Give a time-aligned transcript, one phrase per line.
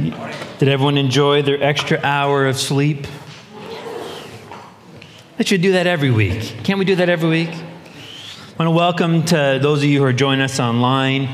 [0.00, 3.06] Did everyone enjoy their extra hour of sleep?
[5.38, 6.54] Let's should do that every week.
[6.64, 7.50] Can't we do that every week?
[7.50, 11.28] I want to welcome to those of you who are joining us online.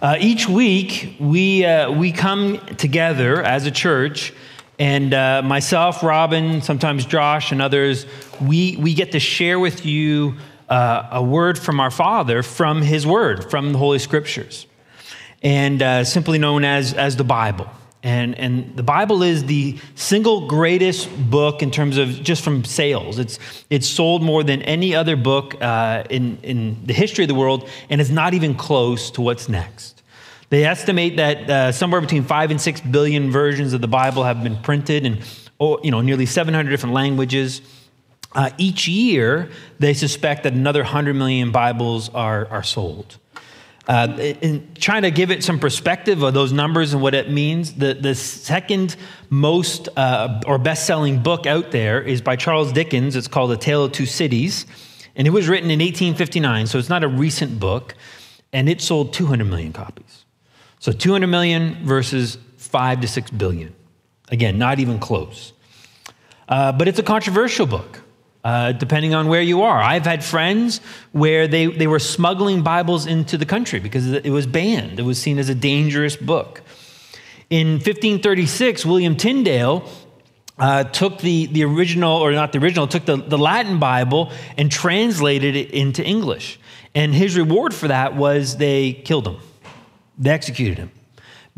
[0.00, 4.32] Uh, each week, we, uh, we come together as a church,
[4.78, 8.06] and uh, myself, Robin, sometimes Josh, and others,
[8.40, 10.36] we, we get to share with you
[10.70, 14.66] uh, a word from our Father from His Word, from the Holy Scriptures,
[15.42, 17.68] and uh, simply known as, as the Bible.
[18.02, 23.18] And, and the Bible is the single greatest book in terms of just from sales.
[23.18, 23.38] It's,
[23.68, 27.68] it's sold more than any other book uh, in, in the history of the world,
[27.90, 30.02] and it's not even close to what's next.
[30.48, 34.42] They estimate that uh, somewhere between five and six billion versions of the Bible have
[34.42, 35.22] been printed in
[35.60, 37.60] oh, you know, nearly 700 different languages.
[38.32, 43.18] Uh, each year, they suspect that another 100 million Bibles are, are sold.
[43.88, 47.72] Uh, in trying to give it some perspective of those numbers and what it means,
[47.74, 48.94] the, the second
[49.30, 53.16] most uh, or best selling book out there is by Charles Dickens.
[53.16, 54.66] It's called A Tale of Two Cities.
[55.16, 57.94] And it was written in 1859, so it's not a recent book.
[58.52, 60.24] And it sold 200 million copies.
[60.78, 63.74] So 200 million versus 5 to 6 billion.
[64.28, 65.52] Again, not even close.
[66.48, 68.00] Uh, but it's a controversial book
[68.44, 69.80] uh, depending on where you are.
[69.80, 70.80] I've had friends
[71.12, 75.20] where they, they were smuggling Bibles into the country because it was banned, it was
[75.20, 76.62] seen as a dangerous book.
[77.50, 79.90] In 1536, William Tyndale
[80.58, 84.70] uh, took the, the original, or not the original, took the, the Latin Bible and
[84.70, 86.60] translated it into English.
[86.94, 89.38] And his reward for that was they killed him,
[90.18, 90.92] they executed him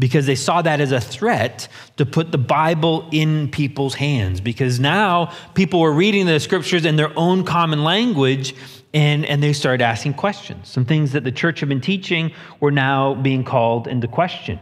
[0.03, 4.41] because they saw that as a threat to put the Bible in people's hands.
[4.41, 8.53] Because now people were reading the scriptures in their own common language
[8.93, 10.69] and, and they started asking questions.
[10.69, 14.59] Some things that the church had been teaching were now being called into question.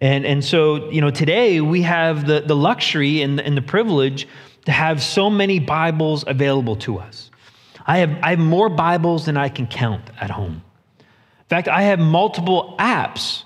[0.00, 4.28] And, and so, you know, today we have the, the luxury and and the privilege
[4.66, 7.32] to have so many Bibles available to us.
[7.84, 10.62] I have, I have more Bibles than I can count at home.
[11.00, 13.42] In fact, I have multiple apps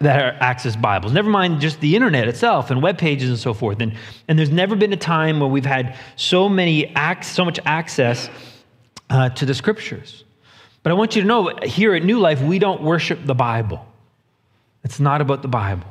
[0.00, 1.12] that are access Bibles.
[1.12, 3.80] Never mind just the internet itself and web pages and so forth.
[3.80, 3.94] And,
[4.28, 8.30] and there's never been a time where we've had so many ac- so much access
[9.10, 10.24] uh, to the scriptures.
[10.82, 13.84] But I want you to know here at New Life, we don't worship the Bible.
[14.84, 15.88] It's not about the Bible.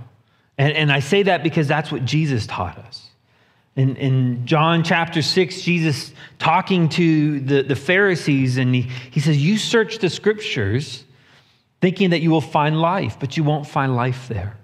[0.58, 3.04] And, and I say that because that's what Jesus taught us.
[3.76, 9.38] In, in John chapter 6, Jesus talking to the, the Pharisees, and he, he says,
[9.38, 11.04] You search the scriptures
[11.82, 14.58] thinking that you will find life, but you won't find life there.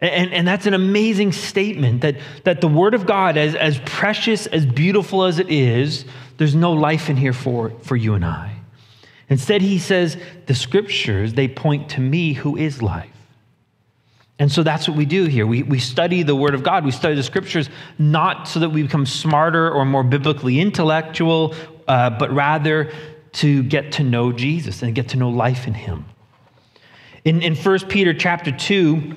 [0.00, 4.46] And, and that's an amazing statement that, that the Word of God, as, as precious,
[4.46, 6.04] as beautiful as it is,
[6.38, 8.56] there's no life in here for, for you and I.
[9.28, 10.16] Instead, he says,
[10.46, 13.08] the scriptures, they point to me who is life.
[14.38, 15.46] And so that's what we do here.
[15.46, 16.84] We, we study the Word of God.
[16.84, 21.54] We study the Scriptures not so that we become smarter or more biblically intellectual,
[21.86, 22.92] uh, but rather
[23.34, 26.06] to get to know Jesus and get to know life in Him.
[27.24, 29.14] In, in 1 Peter chapter 2,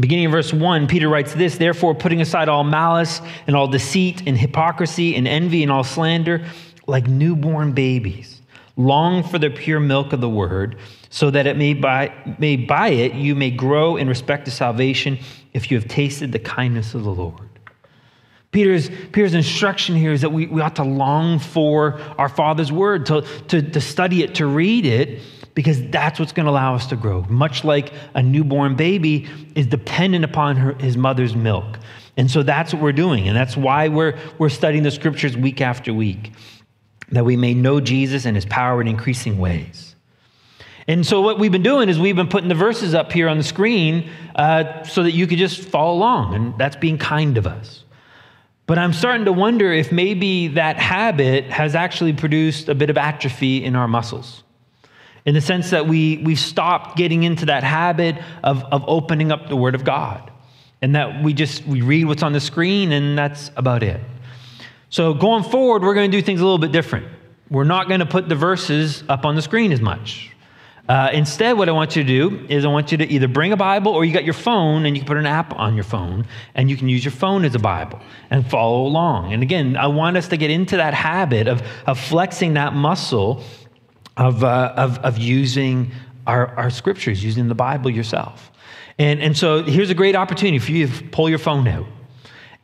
[0.00, 4.22] beginning of verse 1, Peter writes this Therefore, putting aside all malice and all deceit
[4.26, 6.44] and hypocrisy and envy and all slander,
[6.86, 8.42] like newborn babies,
[8.76, 10.76] long for the pure milk of the word,
[11.08, 15.18] so that it may by, may by it you may grow in respect to salvation
[15.54, 17.48] if you have tasted the kindness of the Lord.
[18.50, 23.06] Peter's, Peter's instruction here is that we, we ought to long for our Father's word,
[23.06, 25.22] to, to, to study it, to read it,
[25.54, 27.22] because that's what's going to allow us to grow.
[27.28, 31.78] Much like a newborn baby is dependent upon her, his mother's milk.
[32.16, 33.28] And so that's what we're doing.
[33.28, 36.32] And that's why we're, we're studying the scriptures week after week,
[37.10, 39.94] that we may know Jesus and his power in increasing ways.
[40.88, 43.38] And so, what we've been doing is we've been putting the verses up here on
[43.38, 46.34] the screen uh, so that you could just follow along.
[46.34, 47.84] And that's being kind of us.
[48.66, 52.98] But I'm starting to wonder if maybe that habit has actually produced a bit of
[52.98, 54.42] atrophy in our muscles
[55.24, 59.48] in the sense that we, we stopped getting into that habit of, of opening up
[59.48, 60.30] the Word of God.
[60.80, 64.00] And that we just we read what's on the screen and that's about it.
[64.90, 67.06] So going forward, we're going to do things a little bit different.
[67.50, 70.32] We're not going to put the verses up on the screen as much.
[70.88, 73.52] Uh, instead, what I want you to do is I want you to either bring
[73.52, 75.84] a Bible or you got your phone and you can put an app on your
[75.84, 76.26] phone
[76.56, 79.32] and you can use your phone as a Bible and follow along.
[79.32, 83.44] And again, I want us to get into that habit of, of flexing that muscle
[84.16, 85.90] of, uh, of, of using
[86.26, 88.50] our, our scriptures, using the Bible yourself.
[88.98, 91.86] And, and so here's a great opportunity for you to pull your phone out.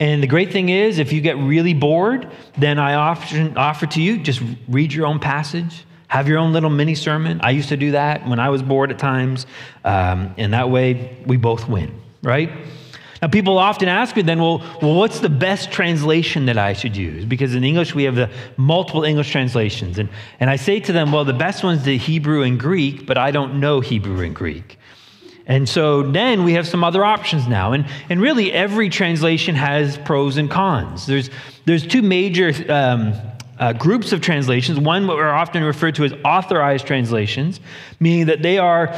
[0.00, 4.00] And the great thing is, if you get really bored, then I often offer to
[4.00, 7.40] you just read your own passage, have your own little mini sermon.
[7.42, 9.46] I used to do that when I was bored at times,
[9.84, 12.50] um, and that way we both win, right?
[13.20, 16.96] Now, people often ask me then, well, well, what's the best translation that I should
[16.96, 17.24] use?
[17.24, 19.98] Because in English, we have the multiple English translations.
[19.98, 23.18] And, and I say to them, well, the best one's the Hebrew and Greek, but
[23.18, 24.78] I don't know Hebrew and Greek.
[25.46, 27.72] And so then we have some other options now.
[27.72, 31.06] And, and really, every translation has pros and cons.
[31.06, 31.30] There's,
[31.64, 33.14] there's two major um,
[33.58, 34.78] uh, groups of translations.
[34.78, 37.60] One, what are often referred to as authorized translations,
[37.98, 38.94] meaning that they are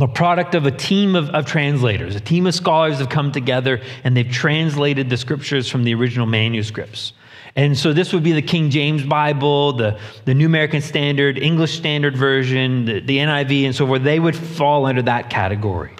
[0.00, 2.16] the product of a team of, of, translators.
[2.16, 6.24] A team of scholars have come together and they've translated the scriptures from the original
[6.24, 7.12] manuscripts.
[7.54, 11.76] And so this would be the King James Bible, the, the New American Standard, English
[11.76, 14.02] Standard Version, the, the NIV, and so forth.
[14.02, 15.94] They would fall under that category.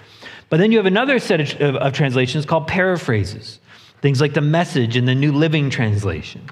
[0.48, 3.60] But then you have another set of, of, of translations called paraphrases,
[4.00, 6.48] things like the Message and the New Living Translation.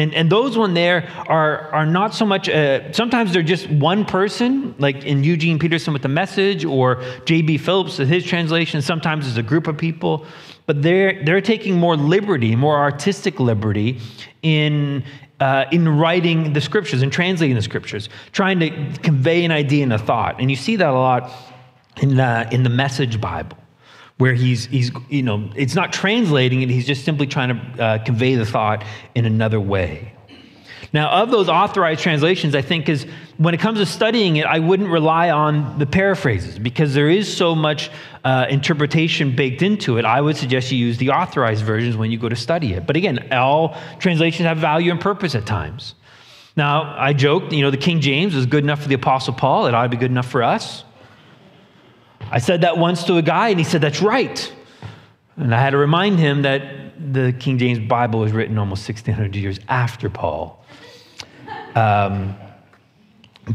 [0.00, 4.06] And, and those one there are, are not so much, uh, sometimes they're just one
[4.06, 7.58] person, like in Eugene Peterson with the message, or J.B.
[7.58, 8.80] Phillips with his translation.
[8.80, 10.24] Sometimes it's a group of people.
[10.64, 14.00] But they're, they're taking more liberty, more artistic liberty
[14.42, 15.04] in,
[15.38, 18.70] uh, in writing the scriptures and translating the scriptures, trying to
[19.02, 20.40] convey an idea and a thought.
[20.40, 21.30] And you see that a lot
[22.00, 23.59] in, uh, in the Message Bible
[24.20, 28.04] where he's, he's, you know, it's not translating it, he's just simply trying to uh,
[28.04, 28.84] convey the thought
[29.14, 30.12] in another way.
[30.92, 33.06] Now, of those authorized translations, I think is
[33.38, 37.34] when it comes to studying it, I wouldn't rely on the paraphrases because there is
[37.34, 37.90] so much
[38.24, 40.04] uh, interpretation baked into it.
[40.04, 42.86] I would suggest you use the authorized versions when you go to study it.
[42.86, 45.94] But again, all translations have value and purpose at times.
[46.56, 49.66] Now, I joked, you know, the King James was good enough for the Apostle Paul,
[49.66, 50.84] it ought to be good enough for us.
[52.30, 54.52] I said that once to a guy, and he said, That's right.
[55.36, 59.34] And I had to remind him that the King James Bible was written almost 1600
[59.34, 60.64] years after Paul.
[61.74, 62.36] Um,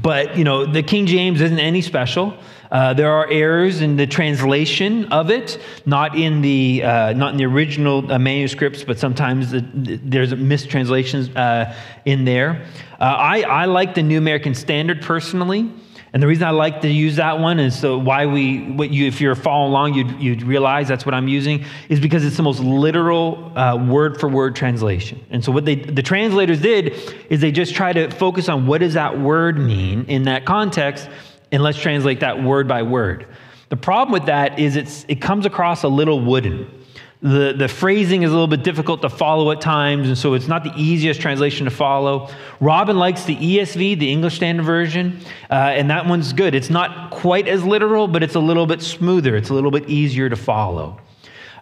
[0.02, 2.36] but, you know, the King James isn't any special.
[2.72, 7.38] Uh, there are errors in the translation of it, not in the, uh, not in
[7.38, 9.62] the original uh, manuscripts, but sometimes the,
[10.04, 11.74] there's mistranslations uh,
[12.06, 12.66] in there.
[13.00, 15.72] Uh, I, I like the New American Standard personally.
[16.16, 19.06] And the reason I like to use that one is so why we, what you,
[19.06, 22.44] if you're following along, you'd, you'd realize that's what I'm using, is because it's the
[22.44, 25.22] most literal uh, word for word translation.
[25.30, 26.94] And so what they, the translators did
[27.30, 31.10] is they just try to focus on what does that word mean in that context,
[31.52, 33.28] and let's translate that word by word.
[33.68, 36.85] The problem with that is it's, it comes across a little wooden.
[37.26, 40.48] The, the phrasing is a little bit difficult to follow at times, and so it's
[40.48, 42.30] not the easiest translation to follow.
[42.60, 45.20] Robin likes the ESV, the English Standard Version,
[45.50, 46.54] uh, and that one's good.
[46.54, 49.90] It's not quite as literal, but it's a little bit smoother, it's a little bit
[49.90, 51.00] easier to follow.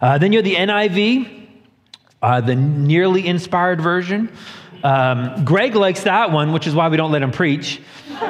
[0.02, 1.46] Uh, then you have the NIV,
[2.20, 4.30] uh, the nearly inspired version.
[4.82, 7.80] Um, Greg likes that one, which is why we don't let him preach.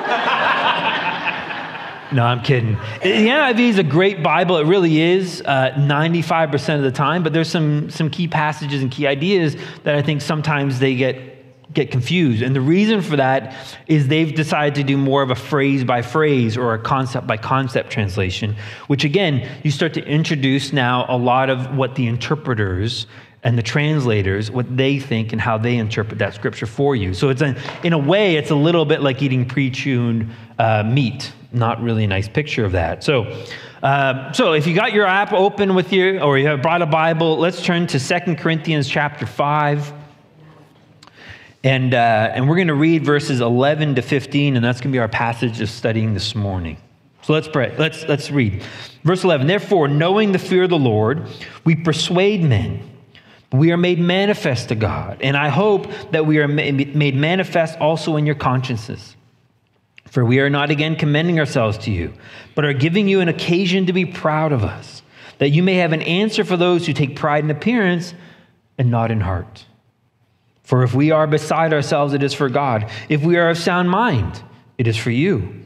[2.14, 2.74] No, I'm kidding.
[3.02, 4.56] The NIV is a great Bible.
[4.58, 8.90] It really is uh, 95% of the time, but there's some, some key passages and
[8.90, 12.40] key ideas that I think sometimes they get, get confused.
[12.40, 13.56] And the reason for that
[13.88, 17.36] is they've decided to do more of a phrase by phrase or a concept by
[17.36, 18.54] concept translation,
[18.86, 23.08] which again, you start to introduce now a lot of what the interpreters
[23.42, 27.12] and the translators what they think and how they interpret that scripture for you.
[27.12, 30.30] So it's a, in a way, it's a little bit like eating pre-tuned
[30.60, 31.32] uh, meat.
[31.54, 33.04] Not really a nice picture of that.
[33.04, 33.24] So,
[33.82, 36.86] uh, so if you got your app open with you, or you have brought a
[36.86, 39.92] Bible, let's turn to Second Corinthians chapter five.
[41.62, 44.96] And, uh, and we're going to read verses 11 to 15, and that's going to
[44.96, 46.76] be our passage of studying this morning.
[47.22, 47.74] So let's pray.
[47.78, 48.62] Let's, let's read.
[49.02, 51.26] Verse 11 Therefore, knowing the fear of the Lord,
[51.64, 52.90] we persuade men
[53.54, 58.16] we are made manifest to God, and I hope that we are made manifest also
[58.16, 59.14] in your consciences.
[60.14, 62.14] For we are not again commending ourselves to you,
[62.54, 65.02] but are giving you an occasion to be proud of us,
[65.38, 68.14] that you may have an answer for those who take pride in appearance
[68.78, 69.66] and not in heart.
[70.62, 72.88] For if we are beside ourselves, it is for God.
[73.08, 74.40] If we are of sound mind,
[74.78, 75.62] it is for you.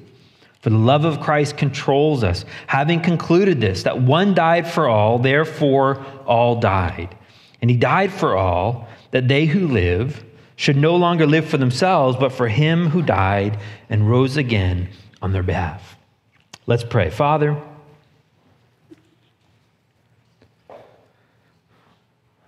[0.62, 5.18] For the love of Christ controls us, having concluded this, that one died for all,
[5.18, 7.14] therefore all died.
[7.60, 10.24] And he died for all, that they who live
[10.58, 13.56] should no longer live for themselves, but for him who died
[13.88, 14.88] and rose again
[15.22, 15.96] on their behalf.
[16.66, 17.10] Let's pray.
[17.10, 17.56] Father,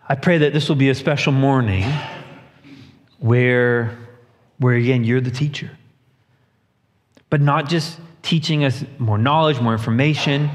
[0.09, 1.88] I pray that this will be a special morning
[3.21, 3.97] where,
[4.59, 5.71] where again, you're the teacher.
[7.31, 10.50] But not just teaching us more knowledge, more information,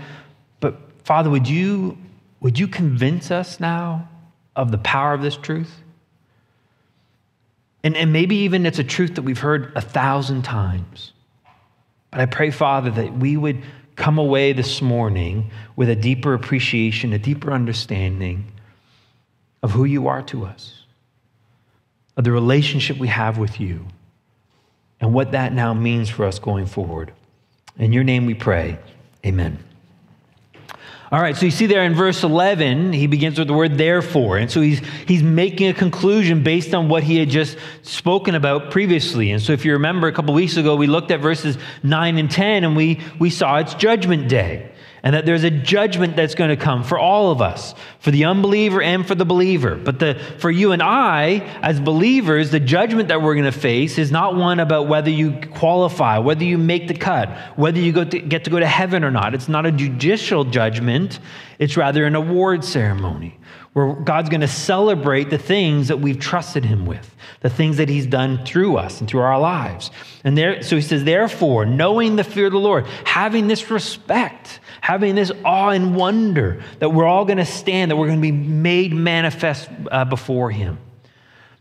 [0.60, 1.98] but Father, would you,
[2.42, 4.10] would you convince us now
[4.58, 5.72] of the power of this truth?
[7.86, 11.14] And, and maybe even it's a truth that we've heard a thousand times.
[12.10, 13.62] But I pray, Father, that we would
[13.96, 18.52] come away this morning with a deeper appreciation, a deeper understanding
[19.62, 20.82] of who you are to us,
[22.18, 23.86] of the relationship we have with you,
[25.00, 27.12] and what that now means for us going forward.
[27.78, 28.80] In your name we pray.
[29.24, 29.60] Amen.
[31.12, 34.38] All right, so you see there in verse 11, he begins with the word therefore.
[34.38, 38.72] And so he's, he's making a conclusion based on what he had just spoken about
[38.72, 39.32] previously.
[39.32, 42.30] And so if you remember a couple weeks ago, we looked at verses 9 and
[42.32, 44.72] 10 and we, we saw it's judgment day
[45.06, 48.26] and that there's a judgment that's going to come for all of us, for the
[48.26, 49.76] unbeliever and for the believer.
[49.76, 54.00] But the, for you and I, as believers, the judgment that we're going to face
[54.00, 58.20] is not one about whether you qualify, whether you make the cut, whether you to,
[58.20, 59.36] get to go to heaven or not.
[59.36, 61.20] It's not a judicial judgment,
[61.60, 63.38] it's rather an award ceremony
[63.76, 67.90] where God's going to celebrate the things that we've trusted Him with, the things that
[67.90, 69.92] He's done through us and through our lives.
[70.24, 74.62] And there, so He says, therefore, knowing the fear of the Lord, having this respect,
[74.80, 78.22] having this awe and wonder that we're all going to stand, that we're going to
[78.22, 80.78] be made manifest uh, before Him.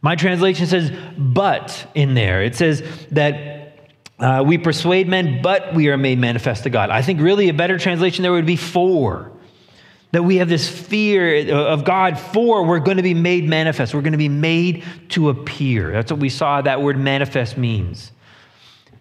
[0.01, 2.45] My translation says, but in there.
[2.45, 3.91] It says that
[4.21, 6.91] uh, we persuade men, but we are made manifest to God.
[6.91, 9.33] I think really a better translation there would be for
[10.15, 13.95] that we have this fear of God for we're going to be made manifest.
[13.95, 15.91] We're going to be made to appear.
[15.91, 18.13] That's what we saw that word manifest means.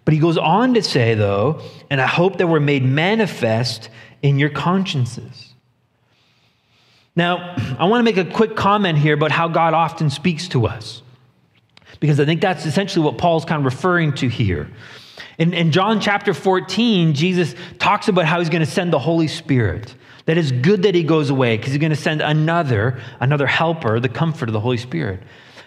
[0.04, 3.90] But he goes on to say, though, and I hope that we're made manifest
[4.22, 5.54] in your consciences.
[7.14, 10.66] Now, I want to make a quick comment here about how God often speaks to
[10.66, 11.00] us,
[12.00, 14.68] because I think that's essentially what Paul's kind of referring to here.
[15.38, 19.28] In, in John chapter 14, Jesus talks about how he's going to send the Holy
[19.28, 19.94] Spirit.
[20.26, 24.00] That it's good that he goes away because he's going to send another, another helper,
[24.00, 25.20] the comfort of the Holy Spirit.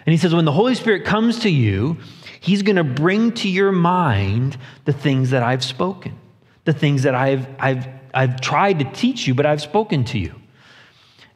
[0.04, 1.98] And he says, when the Holy Spirit comes to you,
[2.40, 6.18] he's going to bring to your mind the things that I've spoken,
[6.64, 10.34] the things that I've, I've, I've tried to teach you, but I've spoken to you.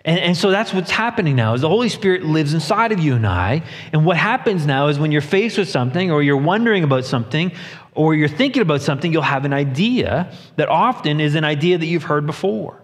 [0.04, 3.14] And, and, so that's what's happening now is the Holy Spirit lives inside of you
[3.14, 3.62] and I.
[3.92, 7.52] And what happens now is when you're faced with something or you're wondering about something
[7.94, 11.86] or you're thinking about something, you'll have an idea that often is an idea that
[11.86, 12.81] you've heard before.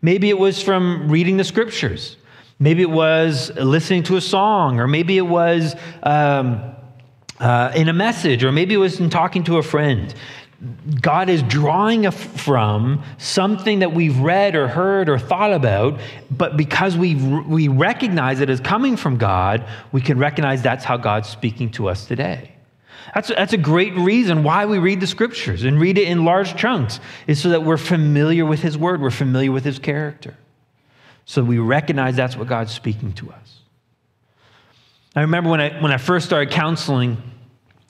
[0.00, 2.16] Maybe it was from reading the scriptures.
[2.60, 6.74] Maybe it was listening to a song, or maybe it was um,
[7.38, 10.14] uh, in a message, or maybe it was in talking to a friend.
[11.00, 16.00] God is drawing from something that we've read or heard or thought about,
[16.32, 20.96] but because we we recognize it as coming from God, we can recognize that's how
[20.96, 22.57] God's speaking to us today.
[23.18, 26.54] That's, that's a great reason why we read the scriptures and read it in large
[26.54, 30.36] chunks, is so that we're familiar with his word, we're familiar with his character.
[31.24, 33.58] So we recognize that's what God's speaking to us.
[35.16, 37.20] I remember when I, when I first started counseling,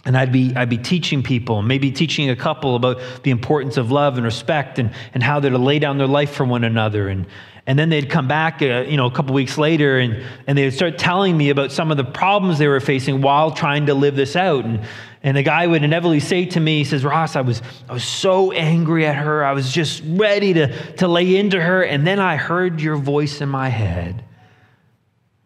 [0.05, 3.91] and I'd be, I'd be teaching people, maybe teaching a couple about the importance of
[3.91, 7.09] love and respect and, and how they're to lay down their life for one another.
[7.09, 7.27] And,
[7.67, 10.71] and then they'd come back, uh, you know, a couple weeks later, and, and they'd
[10.71, 14.17] start telling me about some of the problems they were facing while trying to live
[14.17, 14.65] this out.
[14.65, 14.81] And,
[15.23, 18.05] and a guy would inevitably say to me, he says, Ross, I was, I was
[18.05, 19.45] so angry at her.
[19.45, 21.83] I was just ready to, to lay into her.
[21.83, 24.25] And then I heard your voice in my head.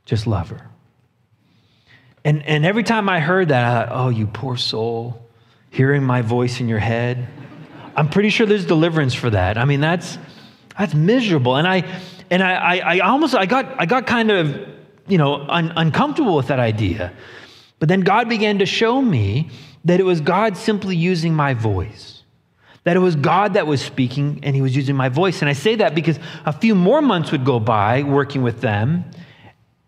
[0.04, 0.71] Just love her.
[2.24, 5.28] And, and every time I heard that, I thought, oh, you poor soul,
[5.70, 7.28] hearing my voice in your head.
[7.96, 9.58] I'm pretty sure there's deliverance for that.
[9.58, 10.18] I mean, that's,
[10.78, 11.56] that's miserable.
[11.56, 11.84] And I,
[12.30, 14.68] and I, I, I almost, I got, I got kind of,
[15.08, 17.12] you know, un, uncomfortable with that idea.
[17.78, 19.50] But then God began to show me
[19.84, 22.22] that it was God simply using my voice.
[22.84, 25.42] That it was God that was speaking and he was using my voice.
[25.42, 29.04] And I say that because a few more months would go by working with them.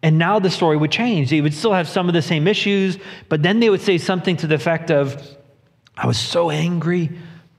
[0.05, 1.31] And now the story would change.
[1.31, 2.99] They would still have some of the same issues,
[3.31, 5.19] but then they would say something to the effect of,
[5.97, 7.11] I was so angry,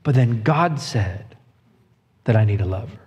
[0.04, 1.36] but then God said
[2.26, 3.00] that I need a lover.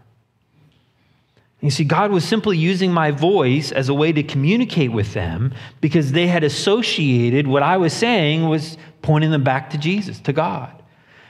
[1.60, 5.54] You see, God was simply using my voice as a way to communicate with them
[5.80, 10.32] because they had associated what I was saying was pointing them back to Jesus, to
[10.32, 10.82] God.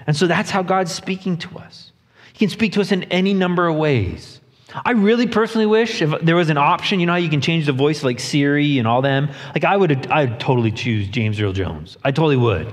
[0.07, 1.93] And so that's how God's speaking to us.
[2.33, 4.38] He can speak to us in any number of ways.
[4.75, 7.67] I really personally wish if there was an option, you know how you can change
[7.67, 9.31] the voice like Siri and all them?
[9.55, 11.97] Like I would I'd totally choose James Earl Jones.
[12.05, 12.73] I totally would.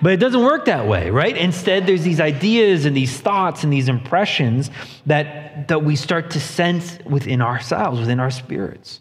[0.00, 1.34] But it doesn't work that way, right?
[1.36, 4.70] Instead, there's these ideas and these thoughts and these impressions
[5.06, 9.00] that, that we start to sense within ourselves, within our spirits.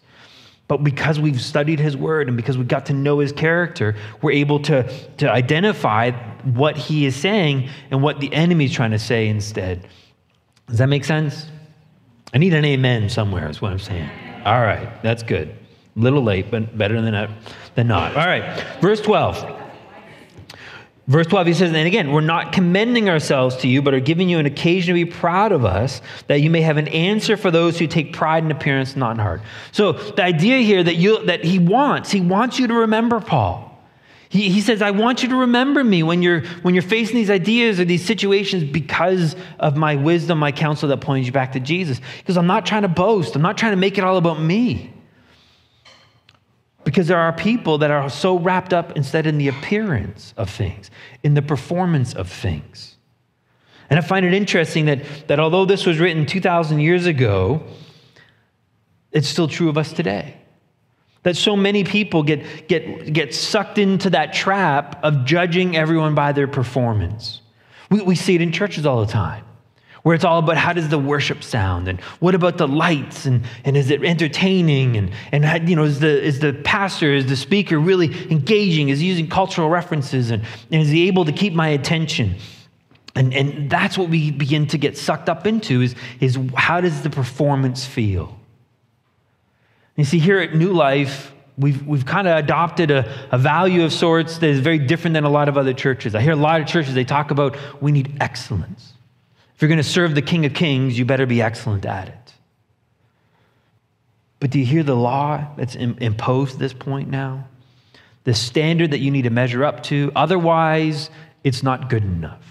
[0.69, 4.31] But because we've studied his word and because we got to know his character, we're
[4.31, 6.11] able to, to identify
[6.43, 9.85] what he is saying and what the enemy is trying to say instead.
[10.67, 11.47] Does that make sense?
[12.33, 14.09] I need an amen somewhere, is what I'm saying.
[14.45, 15.49] All right, that's good.
[15.49, 17.31] A little late, but better than, uh,
[17.75, 18.15] than not.
[18.15, 19.61] All right, verse 12.
[21.05, 24.29] Verse 12, he says, and again, we're not commending ourselves to you, but are giving
[24.29, 27.51] you an occasion to be proud of us, that you may have an answer for
[27.51, 29.41] those who take pride in appearance, not in heart.
[29.73, 33.72] So the idea here that you that he wants, he wants you to remember Paul.
[34.33, 37.29] He, he says, I want you to remember me when you're when you're facing these
[37.29, 41.59] ideas or these situations because of my wisdom, my counsel that points you back to
[41.59, 42.01] Jesus.
[42.17, 44.91] Because I'm not trying to boast, I'm not trying to make it all about me.
[46.83, 50.89] Because there are people that are so wrapped up instead in the appearance of things,
[51.21, 52.97] in the performance of things.
[53.91, 57.61] And I find it interesting that, that although this was written 2,000 years ago,
[59.11, 60.37] it's still true of us today.
[61.23, 66.33] That so many people get, get, get sucked into that trap of judging everyone by
[66.33, 67.41] their performance.
[67.89, 69.45] We, we see it in churches all the time
[70.03, 73.41] where it's all about how does the worship sound and what about the lights and,
[73.63, 77.37] and is it entertaining and, and you know is the, is the pastor is the
[77.37, 78.89] speaker really engaging?
[78.89, 82.35] Is he using cultural references and, and is he able to keep my attention?
[83.15, 87.01] And, and that's what we begin to get sucked up into is, is how does
[87.03, 88.37] the performance feel
[89.95, 93.93] you see here at new life we've, we've kind of adopted a, a value of
[93.93, 96.61] sorts that is very different than a lot of other churches i hear a lot
[96.61, 98.93] of churches they talk about we need excellence
[99.55, 102.33] if you're going to serve the King of Kings, you better be excellent at it.
[104.39, 107.47] But do you hear the law that's imposed at this point now?
[108.23, 110.11] The standard that you need to measure up to.
[110.15, 111.09] Otherwise,
[111.43, 112.43] it's not good enough.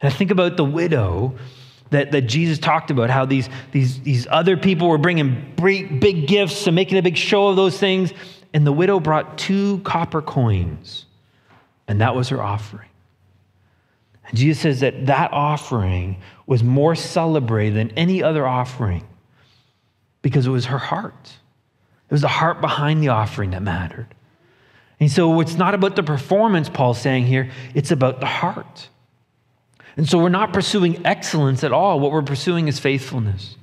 [0.00, 1.36] And I think about the widow
[1.90, 6.26] that, that Jesus talked about, how these, these, these other people were bringing big, big
[6.26, 8.12] gifts and making a big show of those things.
[8.52, 11.06] And the widow brought two copper coins,
[11.86, 12.88] and that was her offering.
[14.26, 19.06] And Jesus says that that offering was more celebrated than any other offering
[20.22, 21.38] because it was her heart.
[22.08, 24.08] It was the heart behind the offering that mattered.
[25.00, 28.88] And so it's not about the performance, Paul's saying here, it's about the heart.
[29.98, 31.98] And so we're not pursuing excellence at all.
[31.98, 33.56] What we're pursuing is faithfulness.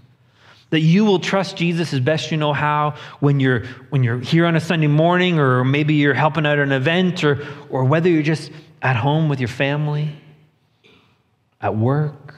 [0.69, 4.45] That you will trust Jesus as best you know how when you're, when you're here
[4.45, 8.09] on a Sunday morning, or maybe you're helping out at an event, or, or whether
[8.09, 10.13] you're just at home with your family
[11.61, 12.35] at work,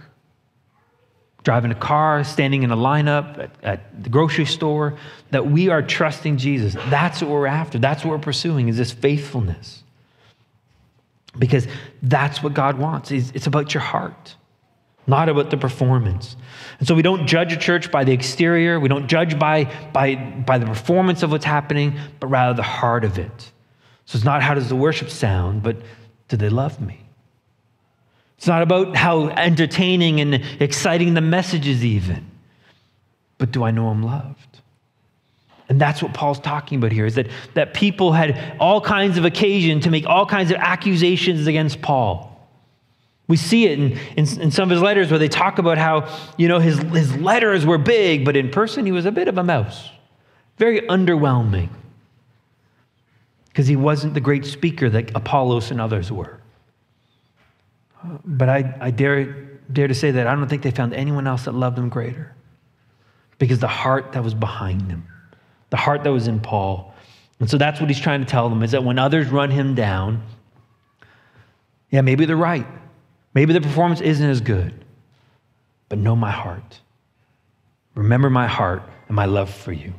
[1.43, 4.95] driving a car, standing in a lineup at, at, the grocery store,
[5.31, 6.75] that we are trusting Jesus.
[6.91, 7.79] That's what we're after.
[7.79, 9.81] That's what we're pursuing is this faithfulness.
[11.37, 11.67] Because
[12.01, 13.11] that's what God wants.
[13.11, 14.35] It's about your heart,
[15.05, 16.35] not about the performance.
[16.79, 18.79] And so we don't judge a church by the exterior.
[18.79, 23.03] We don't judge by, by, by the performance of what's happening, but rather the heart
[23.03, 23.51] of it.
[24.05, 25.77] So it's not how does the worship sound, but
[26.27, 27.01] do they love me?
[28.37, 32.29] It's not about how entertaining and exciting the message is, even,
[33.37, 34.46] but do I know I'm loved?
[35.69, 39.25] And that's what Paul's talking about here is that, that people had all kinds of
[39.25, 42.33] occasion to make all kinds of accusations against Paul.
[43.27, 46.09] We see it in, in, in, some of his letters where they talk about how,
[46.37, 49.37] you know, his, his letters were big, but in person he was a bit of
[49.37, 49.89] a mouse.
[50.57, 51.69] Very underwhelming.
[53.47, 56.39] Because he wasn't the great speaker that Apollos and others were.
[58.23, 61.45] But I, I dare, dare to say that I don't think they found anyone else
[61.45, 62.33] that loved him greater.
[63.39, 65.05] Because the heart that was behind him,
[65.69, 66.93] the heart that was in Paul.
[67.39, 69.75] And so that's what he's trying to tell them is that when others run him
[69.75, 70.23] down,
[71.89, 72.67] yeah, maybe they're right.
[73.33, 74.73] Maybe the performance isn't as good.
[75.89, 76.81] But know my heart.
[77.95, 79.93] Remember my heart and my love for you.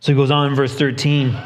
[0.00, 1.36] So he goes on in verse 13.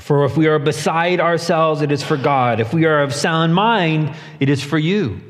[0.00, 2.60] For if we are beside ourselves, it is for God.
[2.60, 5.20] If we are of sound mind, it is for you.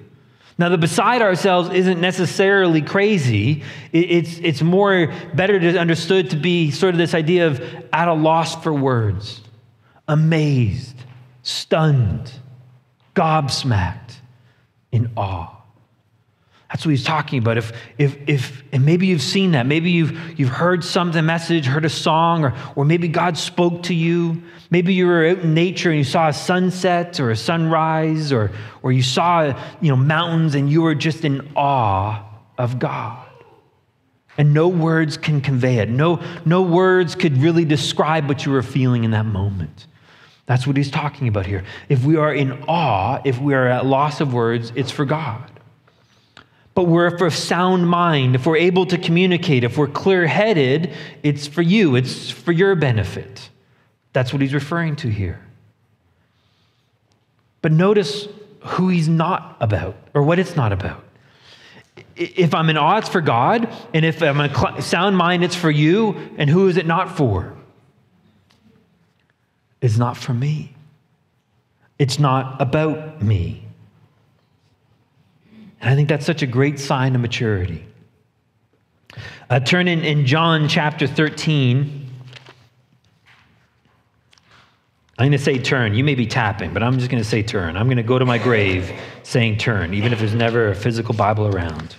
[0.58, 3.62] Now, the beside ourselves isn't necessarily crazy.
[3.92, 8.12] It's, it's more better to understood to be sort of this idea of at a
[8.12, 9.40] loss for words,
[10.08, 10.96] amazed,
[11.42, 12.32] stunned,
[13.14, 14.16] gobsmacked,
[14.90, 15.57] in awe.
[16.70, 17.56] That's what he's talking about.
[17.56, 19.64] If, if, if, and maybe you've seen that.
[19.64, 23.94] Maybe you've, you've heard something, message, heard a song, or, or maybe God spoke to
[23.94, 24.42] you.
[24.70, 28.50] Maybe you were out in nature and you saw a sunset or a sunrise, or,
[28.82, 32.22] or you saw you know, mountains and you were just in awe
[32.58, 33.26] of God.
[34.36, 35.88] And no words can convey it.
[35.88, 39.86] No, no words could really describe what you were feeling in that moment.
[40.44, 41.64] That's what he's talking about here.
[41.88, 45.57] If we are in awe, if we are at loss of words, it's for God.
[46.78, 51.44] But we're for sound mind, if we're able to communicate, if we're clear headed, it's
[51.44, 53.50] for you, it's for your benefit.
[54.12, 55.40] That's what he's referring to here.
[57.62, 58.28] But notice
[58.60, 61.02] who he's not about or what it's not about.
[62.14, 63.68] If I'm in awe, it's for God.
[63.92, 66.30] And if I'm a sound mind, it's for you.
[66.38, 67.56] And who is it not for?
[69.80, 70.76] It's not for me.
[71.98, 73.67] It's not about me.
[75.80, 77.84] And I think that's such a great sign of maturity.
[79.50, 82.06] Uh, turn in, in John chapter 13.
[85.18, 85.94] I'm going to say turn.
[85.94, 87.76] You may be tapping, but I'm just going to say turn.
[87.76, 88.92] I'm going to go to my grave
[89.24, 91.96] saying turn, even if there's never a physical Bible around.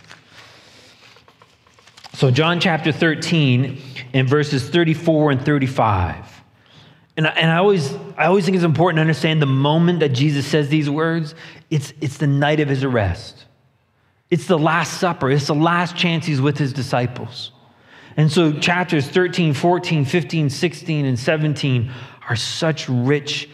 [2.13, 3.81] So, John chapter 13,
[4.13, 6.43] in verses 34 and 35.
[7.17, 10.09] And I, and I always, I always think it's important to understand the moment that
[10.09, 11.35] Jesus says these words,
[11.69, 13.45] it's, it's the night of his arrest.
[14.29, 15.31] It's the Last Supper.
[15.31, 17.51] It's the last chance he's with his disciples.
[18.15, 21.91] And so chapters 13, 14, 15, 16, and 17
[22.27, 23.49] are such rich,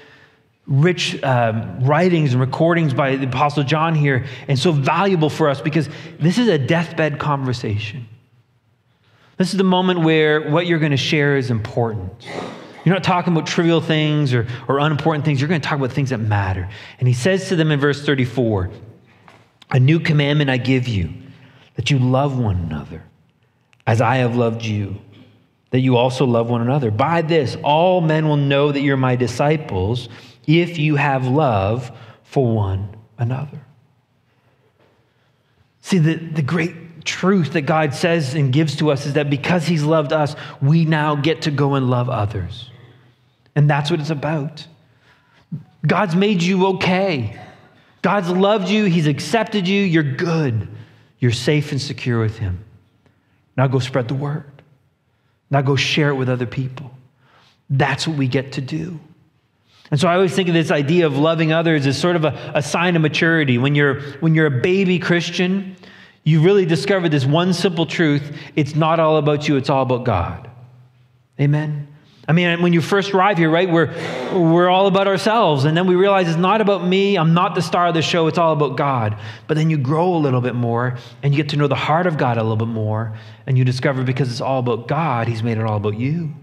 [0.66, 5.62] rich um, writings and recordings by the Apostle John here, and so valuable for us
[5.62, 5.88] because
[6.20, 8.08] this is a deathbed conversation.
[9.38, 12.26] This is the moment where what you're going to share is important.
[12.86, 15.42] You're not talking about trivial things or, or unimportant things.
[15.42, 16.70] You're going to talk about things that matter.
[17.00, 18.72] And he says to them in verse 34
[19.76, 21.14] A new commandment I give you,
[21.76, 23.04] that you love one another
[23.86, 25.02] as I have loved you,
[25.72, 26.92] that you also love one another.
[26.92, 30.08] By this, all men will know that you're my disciples
[30.48, 31.92] if you have love
[32.24, 33.60] for one another.
[35.82, 39.68] See, the, the great truth that God says and gives to us is that because
[39.68, 42.70] He's loved us, we now get to go and love others.
[43.58, 44.68] And that's what it's about.
[45.86, 47.42] God's made you okay.
[48.06, 48.84] God's loved you.
[48.86, 49.82] He's accepted you.
[49.82, 50.68] You're good.
[51.18, 52.64] You're safe and secure with Him.
[53.58, 54.62] Now go spread the word.
[55.50, 56.92] Now go share it with other people.
[57.68, 59.00] That's what we get to do.
[59.90, 62.52] And so I always think of this idea of loving others as sort of a,
[62.54, 63.58] a sign of maturity.
[63.58, 65.76] When you're, when you're a baby Christian,
[66.24, 70.04] you really discover this one simple truth it's not all about you, it's all about
[70.04, 70.48] God.
[71.42, 71.88] Amen?
[72.28, 73.94] I mean, when you first arrive here, right, we're,
[74.34, 75.66] we're all about ourselves.
[75.66, 77.18] And then we realize it's not about me.
[77.18, 78.26] I'm not the star of the show.
[78.28, 79.18] It's all about God.
[79.48, 82.08] But then you grow a little bit more and you get to know the heart
[82.08, 83.16] of God a little bit more.
[83.46, 86.34] And you discover because it's all about God, He's made it all about you.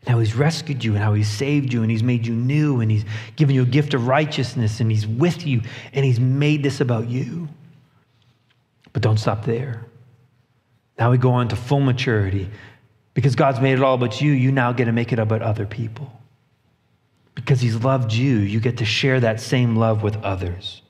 [0.00, 2.80] And how He's rescued you and how He's saved you and He's made you new
[2.80, 3.04] and He's
[3.36, 5.60] given you a gift of righteousness and He's with you
[5.92, 7.46] and He's made this about you.
[8.94, 9.84] But don't stop there.
[10.98, 12.48] Now we go on to full maturity
[13.16, 15.64] because God's made it all about you, you now get to make it about other
[15.64, 16.20] people.
[17.34, 20.82] Because He's loved you, you get to share that same love with others.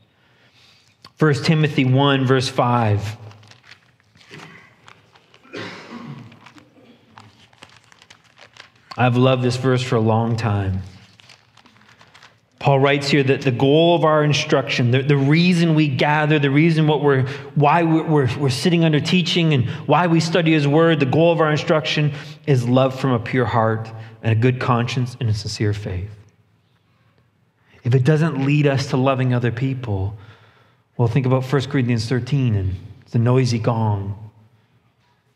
[1.20, 3.16] 1 Timothy 1, verse 5.
[8.96, 10.82] I've loved this verse for a long time.
[12.66, 16.50] Paul writes here that the goal of our instruction, the, the reason we gather, the
[16.50, 17.24] reason what we're,
[17.54, 21.40] why we're, we're sitting under teaching and why we study his word, the goal of
[21.40, 22.12] our instruction
[22.44, 23.88] is love from a pure heart
[24.20, 26.10] and a good conscience and a sincere faith.
[27.84, 30.16] If it doesn't lead us to loving other people,
[30.96, 34.32] well, think about 1 Corinthians 13 and it's a noisy gong.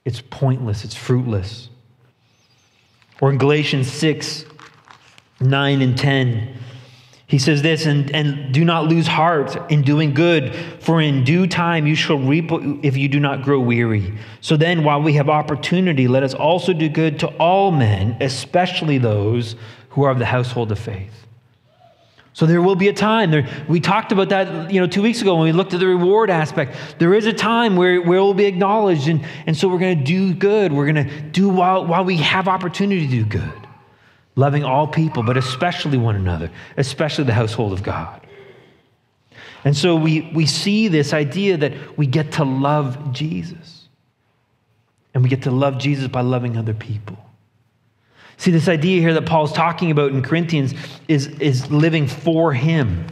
[0.04, 1.70] It's pointless, it's fruitless.
[3.20, 4.46] Or in Galatians 6,
[5.38, 6.56] 9 and 10,
[7.30, 11.46] he says this, and, and do not lose heart in doing good, for in due
[11.46, 12.50] time you shall reap
[12.82, 14.18] if you do not grow weary.
[14.40, 18.98] So then, while we have opportunity, let us also do good to all men, especially
[18.98, 19.54] those
[19.90, 21.24] who are of the household of faith.
[22.32, 23.30] So there will be a time.
[23.30, 25.86] There, we talked about that, you know, two weeks ago when we looked at the
[25.86, 26.76] reward aspect.
[26.98, 29.98] There is a time where, where it will be acknowledged, and, and so we're going
[29.98, 30.72] to do good.
[30.72, 33.68] We're going to do while, while we have opportunity to do good
[34.36, 38.20] loving all people, but especially one another, especially the household of God.
[39.64, 43.88] And so we, we see this idea that we get to love Jesus.
[45.12, 47.18] And we get to love Jesus by loving other people.
[48.36, 50.72] See, this idea here that Paul's talking about in Corinthians
[51.08, 53.06] is, is living for Him.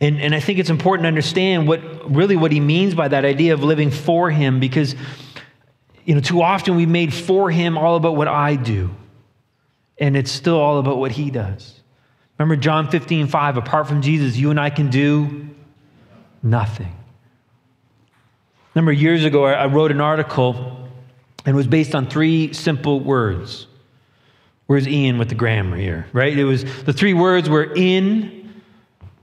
[0.00, 1.80] And, and I think it's important to understand what
[2.12, 4.94] really what he means by that idea of living for Him because,
[6.04, 8.90] you know, too often we made for Him all about what I do
[9.98, 11.80] and it's still all about what he does.
[12.38, 15.48] Remember John 15, 5, apart from Jesus, you and I can do
[16.42, 16.94] nothing.
[18.74, 20.88] Remember, years ago, I wrote an article
[21.44, 23.66] and it was based on three simple words
[24.66, 26.36] Where's Ian with the grammar here, right?
[26.36, 28.54] It was the three words were in,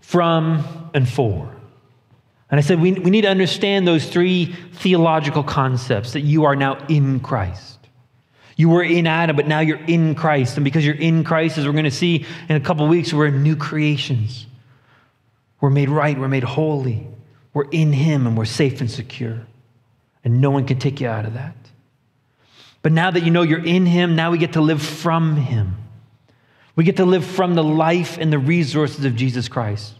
[0.01, 1.51] from, and for.
[2.51, 6.55] And I said, we, we need to understand those three theological concepts that you are
[6.55, 7.78] now in Christ.
[8.59, 10.57] You were in Adam, but now you're in Christ.
[10.57, 13.29] And because you're in Christ, as we're going to see in a couple weeks, we're
[13.29, 14.47] new creations.
[15.61, 17.07] We're made right, we're made holy.
[17.53, 19.47] We're in Him and we're safe and secure.
[20.25, 21.55] And no one can take you out of that.
[22.81, 25.77] But now that you know you're in Him, now we get to live from Him.
[26.75, 29.93] We get to live from the life and the resources of Jesus Christ.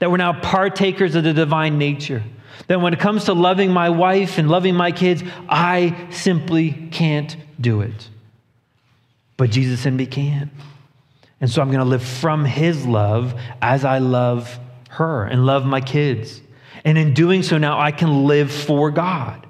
[0.00, 2.24] That we're now partakers of the divine nature.
[2.66, 7.36] That when it comes to loving my wife and loving my kids, I simply can't
[7.60, 8.08] do it.
[9.36, 10.50] But Jesus in me can.
[11.40, 14.58] And so I'm going to live from His love as I love
[14.90, 16.40] her and love my kids.
[16.84, 19.46] And in doing so, now I can live for God.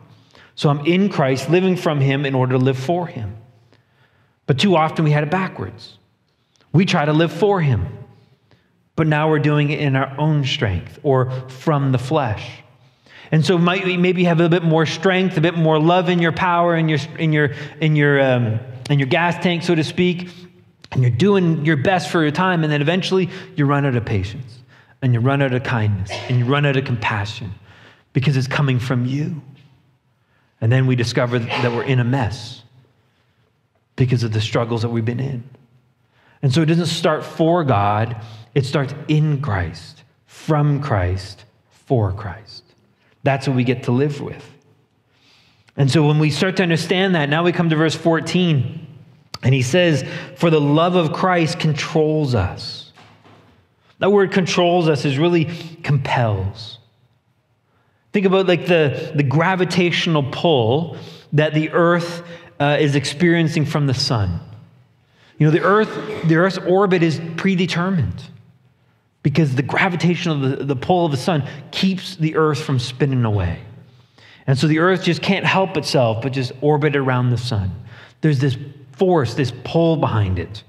[0.55, 3.37] So I'm in Christ, living from Him in order to live for Him.
[4.47, 5.97] But too often we had it backwards.
[6.73, 7.87] We try to live for Him,
[8.95, 12.63] but now we're doing it in our own strength or from the flesh.
[13.33, 16.33] And so might, maybe have a bit more strength, a bit more love in your
[16.33, 20.29] power, in your, in your, in your, um, in your gas tank, so to speak,
[20.91, 24.05] and you're doing your best for your time, and then eventually you run out of
[24.05, 24.59] patience
[25.03, 27.55] and you run out of kindness and you run out of compassion
[28.13, 29.41] because it's coming from you.
[30.61, 32.63] And then we discover that we're in a mess
[33.97, 35.49] because of the struggles that we've been in.
[36.43, 38.17] And so it doesn't start for God,
[38.55, 42.65] it starts in Christ, from Christ, for Christ.
[43.23, 44.47] That's what we get to live with.
[45.77, 48.87] And so when we start to understand that, now we come to verse 14,
[49.43, 50.05] and he says,
[50.37, 52.91] For the love of Christ controls us
[54.01, 55.45] that word controls us is really
[55.83, 56.79] compels.
[58.13, 60.97] Think about like the, the gravitational pull
[61.35, 62.27] that the earth
[62.59, 64.41] uh, is experiencing from the sun.
[65.39, 68.23] You know, the earth, the earth's orbit is predetermined
[69.23, 73.61] because the gravitational, the, the pull of the sun keeps the earth from spinning away.
[74.47, 77.71] And so the earth just can't help itself but just orbit around the sun.
[78.21, 78.57] There's this
[78.93, 80.65] force, this pull behind it.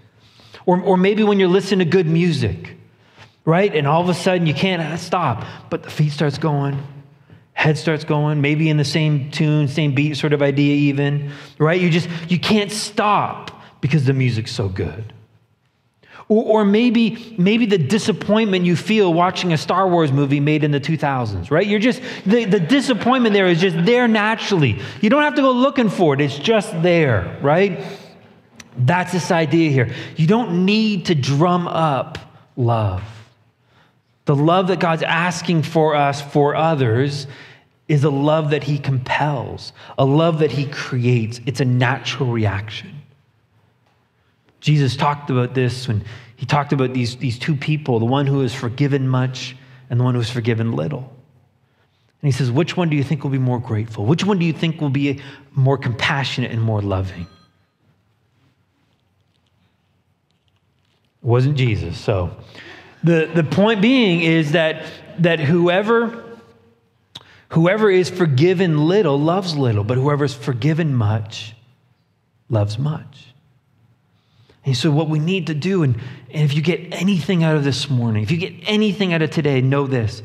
[0.66, 2.78] Or, or maybe when you're listening to good music,
[3.46, 3.74] right?
[3.76, 6.82] And all of a sudden you can't stop, but the feet starts going,
[7.54, 11.80] head starts going, maybe in the same tune, same beat sort of idea even, right?
[11.80, 15.14] You just you can't stop because the music's so good.
[16.32, 20.72] Or, or maybe maybe the disappointment you feel watching a Star Wars movie made in
[20.72, 21.68] the 2000s, right?
[21.68, 24.80] You're just the, the disappointment there is just there naturally.
[25.02, 26.22] You don't have to go looking for it.
[26.22, 27.84] It's just there, right?
[28.78, 29.94] That's this idea here.
[30.16, 32.18] You don't need to drum up
[32.56, 33.04] love.
[34.24, 37.28] The love that God's asking for us for others
[37.90, 41.42] is a love that He compels, a love that He creates.
[41.46, 43.01] It's a natural reaction.
[44.62, 46.04] Jesus talked about this when
[46.36, 49.56] he talked about these, these two people the one who is forgiven much
[49.90, 51.00] and the one who is forgiven little.
[52.22, 54.06] And he says, Which one do you think will be more grateful?
[54.06, 55.20] Which one do you think will be
[55.54, 57.28] more compassionate and more loving?
[61.24, 62.00] It wasn't Jesus.
[62.00, 62.36] So
[63.04, 64.86] the, the point being is that,
[65.20, 66.40] that whoever,
[67.50, 71.56] whoever is forgiven little loves little, but whoever is forgiven much
[72.50, 73.31] loves much.
[74.64, 75.96] And so, what we need to do, and,
[76.32, 79.32] and if you get anything out of this morning, if you get anything out of
[79.32, 80.22] today, know this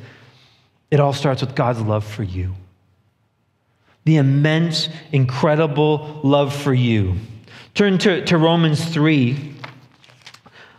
[0.90, 2.54] it all starts with God's love for you.
[4.04, 7.16] The immense, incredible love for you.
[7.74, 9.54] Turn to, to Romans 3.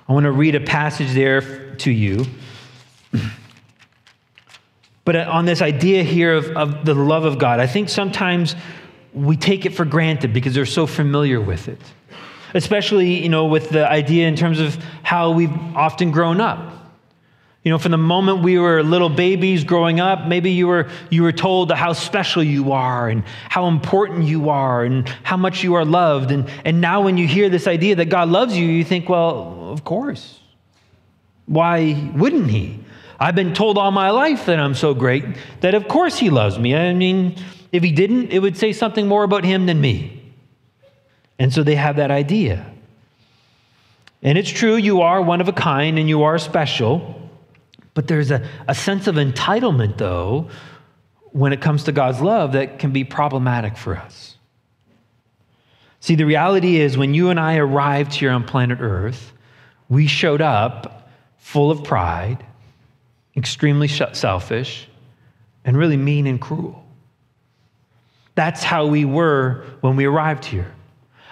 [0.08, 2.26] I want to read a passage there to you.
[5.08, 8.58] But uh, on this idea here of, of the love of God, I think sometimes
[9.14, 11.80] we take it for granted because they're so familiar with it.
[12.54, 16.74] Especially, you know, with the idea in terms of how we've often grown up.
[17.64, 21.24] You know, from the moment we were little babies growing up, maybe you were, you
[21.24, 25.74] were told how special you are and how important you are and how much you
[25.74, 26.32] are loved.
[26.32, 29.70] And, and now, when you hear this idea that God loves you, you think, well,
[29.70, 30.40] of course.
[31.46, 32.80] Why wouldn't he?
[33.20, 35.26] I've been told all my life that I'm so great
[35.62, 36.76] that of course he loves me.
[36.76, 37.36] I mean,
[37.72, 40.17] if he didn't, it would say something more about him than me.
[41.40, 42.66] And so they have that idea.
[44.24, 47.30] And it's true, you are one of a kind and you are special,
[47.94, 50.50] but there's a, a sense of entitlement, though,
[51.32, 54.36] when it comes to God's love that can be problematic for us.
[56.00, 59.34] See, the reality is when you and I arrived here on planet Earth,
[59.90, 62.44] we showed up full of pride,
[63.36, 64.88] extremely selfish,
[65.64, 66.84] and really mean and cruel.
[68.36, 70.72] That's how we were when we arrived here.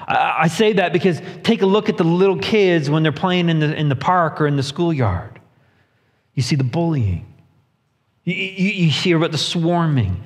[0.07, 3.59] I, say that because take a look at the little kids when they're playing in
[3.59, 5.39] the, in the park or in the schoolyard.
[6.35, 7.25] You see the bullying,
[8.23, 10.21] you, you, you hear about the swarming,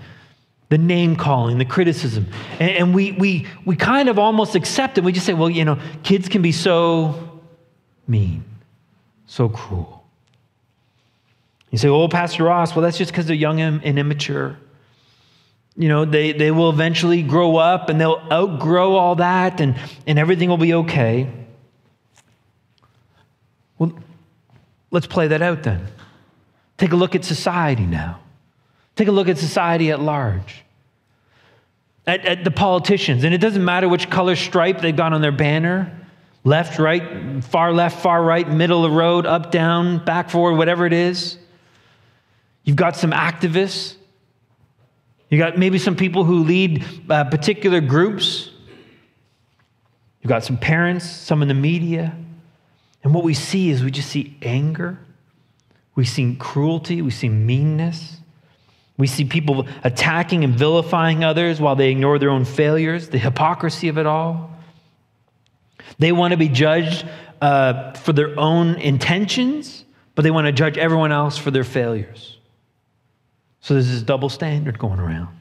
[0.69, 2.27] the name calling, the criticism.
[2.59, 5.03] And, and, we, we, we kind of almost accept it.
[5.03, 7.41] We just say, well, you know, kids can be so
[8.07, 8.43] mean,
[9.27, 10.03] so cruel.
[11.69, 14.57] You say, oh, Pastor Ross, well, that's just because they're young and immature
[15.75, 20.19] you know, they, they will eventually grow up and they'll outgrow all that and, and
[20.19, 21.31] everything will be okay.
[23.77, 23.93] Well,
[24.91, 25.87] let's play that out then.
[26.77, 28.19] Take a look at society now.
[28.95, 30.63] Take a look at society at large.
[32.05, 35.31] At, at the politicians, and it doesn't matter which color stripe they've got on their
[35.31, 35.95] banner
[36.43, 40.85] left, right, far left, far right, middle of the road, up, down, back, forward, whatever
[40.85, 41.37] it is.
[42.63, 43.95] You've got some activists
[45.29, 48.49] you got maybe some people who lead uh, particular groups.
[50.21, 52.15] You've got some parents, some in the media.
[53.03, 54.99] And what we see is we just see anger.
[55.95, 57.01] We see cruelty.
[57.01, 58.17] We see meanness.
[58.97, 63.87] We see people attacking and vilifying others while they ignore their own failures, the hypocrisy
[63.87, 64.51] of it all.
[65.99, 67.07] They want to be judged
[67.41, 72.38] uh, for their own intentions, but they want to judge everyone else for their failures.
[73.61, 75.39] So there's this double standard going around.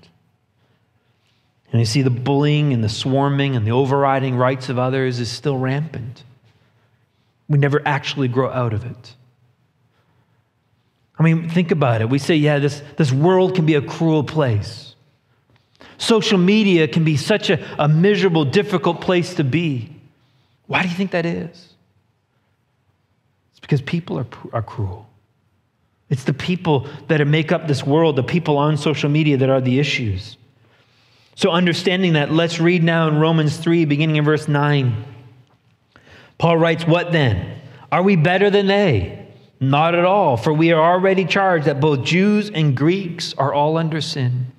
[1.71, 5.31] And you see the bullying and the swarming and the overriding rights of others is
[5.31, 6.25] still rampant.
[7.49, 9.15] We never actually grow out of it.
[11.19, 12.09] I mean, think about it.
[12.09, 14.95] We say, yeah, this, this world can be a cruel place.
[15.99, 19.91] Social media can be such a, a miserable, difficult place to be.
[20.67, 21.75] Why do you think that is?
[23.51, 25.08] It's because people are, are cruel.
[26.11, 29.61] It's the people that make up this world, the people on social media that are
[29.61, 30.37] the issues.
[31.35, 35.05] So, understanding that, let's read now in Romans 3, beginning in verse 9.
[36.39, 37.61] Paul writes, What then?
[37.93, 39.27] Are we better than they?
[39.61, 43.77] Not at all, for we are already charged that both Jews and Greeks are all
[43.77, 44.53] under sin.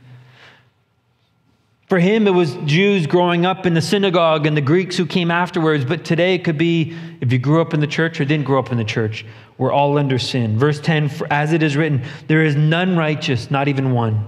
[1.88, 5.32] For him, it was Jews growing up in the synagogue and the Greeks who came
[5.32, 5.86] afterwards.
[5.86, 8.60] But today, it could be if you grew up in the church or didn't grow
[8.60, 9.26] up in the church,
[9.60, 10.58] we're all under sin.
[10.58, 14.28] Verse 10 As it is written, there is none righteous, not even one.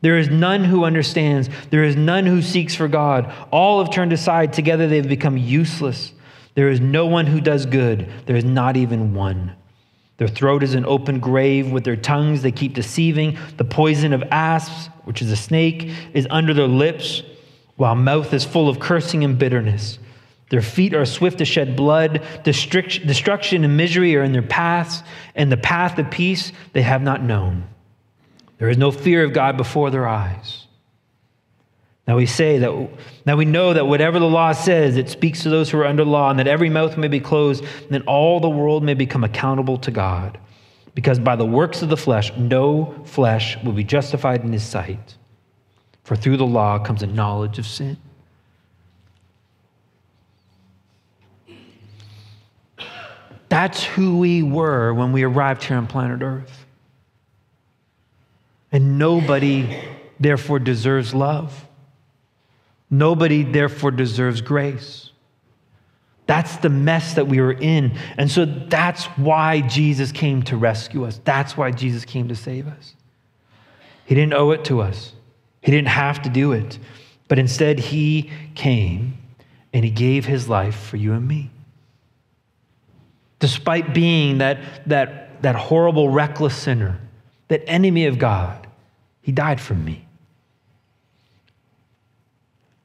[0.00, 1.50] There is none who understands.
[1.68, 3.32] There is none who seeks for God.
[3.52, 4.54] All have turned aside.
[4.54, 6.12] Together they have become useless.
[6.54, 8.10] There is no one who does good.
[8.24, 9.52] There is not even one.
[10.16, 11.70] Their throat is an open grave.
[11.70, 13.38] With their tongues, they keep deceiving.
[13.58, 17.22] The poison of asps, which is a snake, is under their lips,
[17.76, 19.98] while mouth is full of cursing and bitterness.
[20.50, 22.22] Their feet are swift to shed blood.
[22.42, 25.02] Destruction and misery are in their paths,
[25.34, 27.64] and the path of peace they have not known.
[28.58, 30.66] There is no fear of God before their eyes.
[32.06, 32.90] Now we say that
[33.24, 36.04] now we know that whatever the law says, it speaks to those who are under
[36.04, 39.22] law, and that every mouth may be closed, and that all the world may become
[39.22, 40.36] accountable to God.
[40.96, 45.16] Because by the works of the flesh, no flesh will be justified in his sight.
[46.02, 47.96] For through the law comes a knowledge of sin.
[53.50, 56.64] That's who we were when we arrived here on planet Earth.
[58.72, 59.76] And nobody,
[60.20, 61.66] therefore, deserves love.
[62.88, 65.10] Nobody, therefore, deserves grace.
[66.26, 67.98] That's the mess that we were in.
[68.16, 71.20] And so that's why Jesus came to rescue us.
[71.24, 72.94] That's why Jesus came to save us.
[74.06, 75.12] He didn't owe it to us,
[75.60, 76.78] He didn't have to do it.
[77.26, 79.18] But instead, He came
[79.72, 81.50] and He gave His life for you and me.
[83.40, 87.00] Despite being that, that, that horrible, reckless sinner,
[87.48, 88.68] that enemy of God,
[89.22, 90.06] He died for me.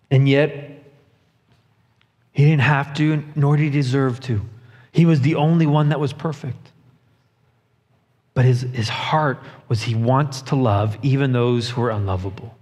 [0.09, 0.83] And yet,
[2.35, 4.41] he didn't have to, nor did he deserve to.
[4.91, 6.71] He was the only one that was perfect.
[8.33, 9.39] But his, his heart
[9.69, 12.57] was he wants to love even those who are unlovable.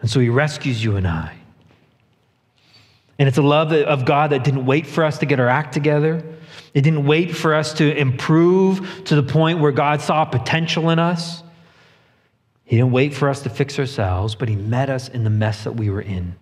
[0.00, 1.36] And so he rescues you and I.
[3.18, 5.72] And it's a love of God that didn't wait for us to get our act
[5.72, 6.22] together.
[6.74, 10.98] It didn't wait for us to improve to the point where God saw potential in
[10.98, 11.42] us.
[12.64, 15.64] He didn't wait for us to fix ourselves, but He met us in the mess
[15.64, 16.36] that we were in.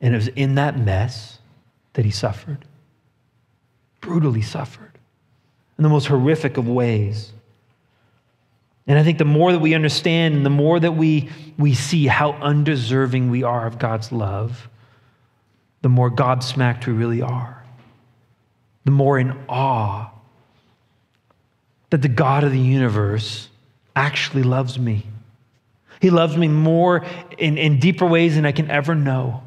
[0.00, 1.38] And it was in that mess
[1.94, 2.64] that He suffered,
[4.00, 4.92] brutally suffered,
[5.78, 7.32] in the most horrific of ways.
[8.86, 12.06] And I think the more that we understand and the more that we, we see
[12.06, 14.68] how undeserving we are of God's love,
[15.82, 17.64] the more gobsmacked we really are.
[18.84, 20.10] The more in awe
[21.90, 23.48] that the God of the universe
[23.94, 25.06] actually loves me.
[26.00, 27.04] He loves me more
[27.38, 29.42] in, in deeper ways than I can ever know.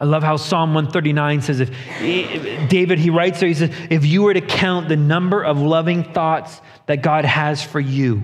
[0.00, 4.22] I love how Psalm 139 says, if, David, he writes there, he says, if you
[4.22, 8.22] were to count the number of loving thoughts that God has for you,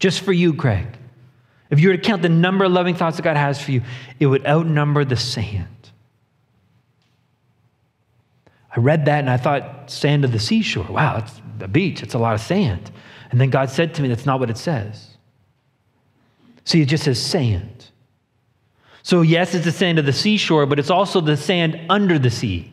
[0.00, 0.86] just for you, Craig,
[1.72, 3.80] if you were to count the number of loving thoughts that God has for you,
[4.20, 5.90] it would outnumber the sand.
[8.76, 10.84] I read that and I thought, sand of the seashore.
[10.84, 12.90] Wow, it's a beach, it's a lot of sand.
[13.30, 15.16] And then God said to me, that's not what it says.
[16.64, 17.86] See, it just says sand.
[19.02, 22.30] So, yes, it's the sand of the seashore, but it's also the sand under the
[22.30, 22.70] sea.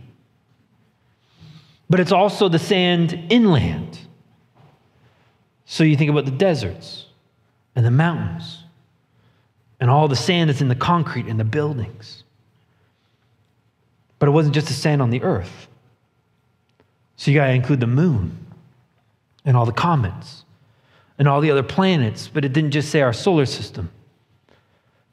[1.89, 3.97] But it's also the sand inland.
[5.63, 7.05] So, you think about the deserts
[7.77, 8.65] and the mountains
[9.79, 12.23] and all the sand that's in the concrete and the buildings.
[14.19, 15.67] But it wasn't just the sand on the earth.
[17.15, 18.45] So, you got to include the moon
[19.43, 20.45] and all the comets
[21.17, 23.89] and all the other planets, but it didn't just say our solar system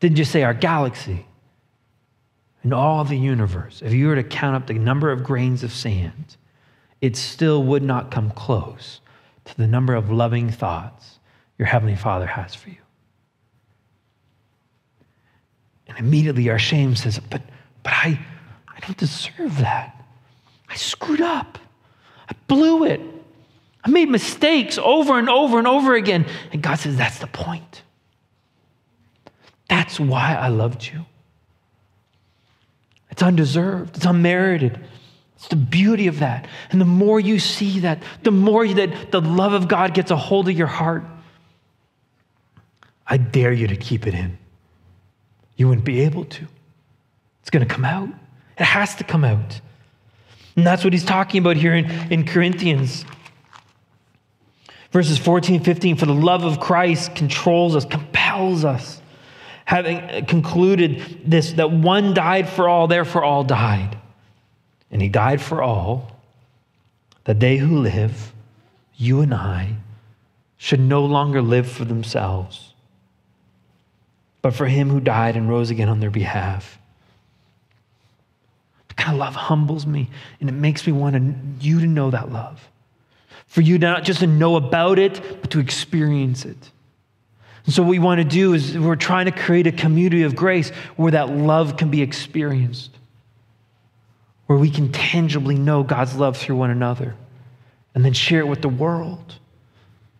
[0.01, 1.27] didn't just say our galaxy,
[2.63, 5.73] in all the universe, if you were to count up the number of grains of
[5.73, 6.37] sand,
[7.01, 9.01] it still would not come close
[9.45, 11.21] to the number of loving thoughts
[11.59, 12.77] your Heavenly Father has for you.
[15.89, 17.43] And immediately our shame says, But,
[17.83, 18.19] but I,
[18.69, 20.05] I don't deserve that.
[20.69, 21.59] I screwed up.
[22.29, 23.01] I blew it.
[23.85, 26.27] I made mistakes over and over and over again.
[26.53, 27.83] And God says, That's the point.
[29.69, 31.05] That's why I loved you.
[33.11, 34.79] It's undeserved, it's unmerited.
[35.37, 36.49] It's the beauty of that.
[36.71, 40.17] And the more you see that, the more that the love of God gets a
[40.17, 41.05] hold of your heart,
[43.07, 44.39] I dare you to keep it in.
[45.57, 46.47] You wouldn't be able to.
[47.41, 48.09] It's going to come out.
[48.59, 49.61] It has to come out.
[50.57, 53.05] And that's what he's talking about here in, in Corinthians.
[54.91, 59.01] Verses 14, 15 For the love of Christ controls us, compels us
[59.67, 63.99] having concluded this that one died for all, therefore all died.
[64.91, 66.17] And he died for all,
[67.25, 68.33] that they who live,
[68.97, 69.77] you and I,
[70.57, 72.73] should no longer live for themselves,
[74.47, 76.79] but for him who died and rose again on their behalf.
[78.87, 81.17] The kind of love humbles me, and it makes me want
[81.61, 82.63] you to know that love.
[83.49, 86.71] For you not just to know about it, but to experience it.
[87.65, 90.37] And so, what we want to do is we're trying to create a community of
[90.37, 92.97] grace where that love can be experienced,
[94.47, 97.17] where we can tangibly know God's love through one another,
[97.97, 99.41] and then share it with the world,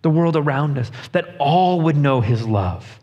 [0.03, 2.99] the world around us, that all would know His love.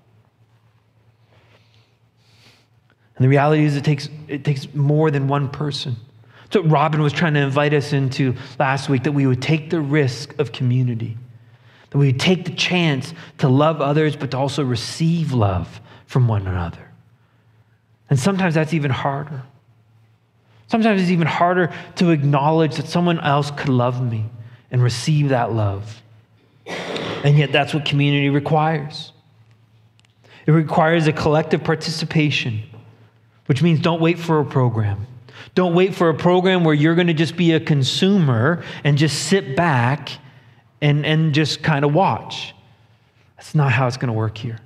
[3.16, 5.95] And the reality is, it takes, it takes more than one person.
[6.51, 9.80] So Robin was trying to invite us into last week, that we would take the
[9.80, 11.18] risk of community
[11.93, 16.28] that we would take the chance to love others, but to also receive love from
[16.28, 16.89] one another.
[18.09, 19.43] And sometimes that's even harder.
[20.70, 24.26] Sometimes it's even harder to acknowledge that someone else could love me
[24.72, 26.01] and receive that love.
[26.66, 29.11] And yet, that's what community requires.
[30.47, 32.64] It requires a collective participation,
[33.45, 35.07] which means don't wait for a program.
[35.55, 39.27] Don't wait for a program where you're going to just be a consumer and just
[39.27, 40.09] sit back
[40.81, 42.55] and, and just kind of watch.
[43.37, 44.59] That's not how it's going to work here.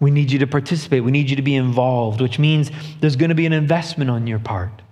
[0.00, 1.04] We need you to participate.
[1.04, 2.70] We need you to be involved, which means
[3.00, 4.82] there's going to be an investment on your part.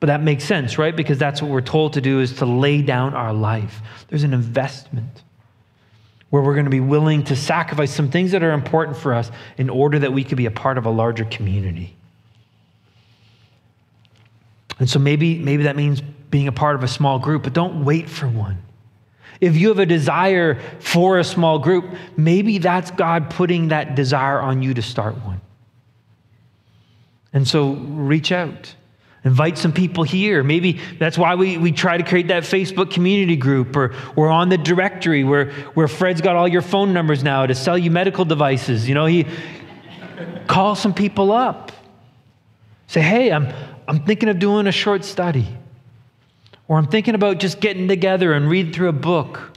[0.00, 0.94] But that makes sense, right?
[0.94, 3.80] Because that's what we're told to do is to lay down our life.
[4.08, 5.22] There's an investment
[6.34, 9.30] where we're going to be willing to sacrifice some things that are important for us
[9.56, 11.94] in order that we could be a part of a larger community.
[14.80, 17.84] And so maybe, maybe that means being a part of a small group, but don't
[17.84, 18.58] wait for one.
[19.40, 21.84] If you have a desire for a small group,
[22.16, 25.40] maybe that's God putting that desire on you to start one.
[27.32, 28.74] And so reach out.
[29.24, 30.42] Invite some people here.
[30.42, 34.50] Maybe that's why we, we try to create that Facebook community group or we're on
[34.50, 38.26] the directory where, where Fred's got all your phone numbers now to sell you medical
[38.26, 38.86] devices.
[38.86, 39.26] You know, he
[40.46, 41.72] call some people up.
[42.86, 43.48] Say, hey, I'm,
[43.88, 45.48] I'm thinking of doing a short study.
[46.68, 49.56] Or I'm thinking about just getting together and read through a book.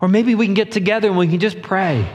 [0.00, 2.08] Or maybe we can get together and we can just pray.